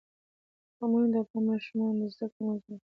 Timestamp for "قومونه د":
0.77-1.15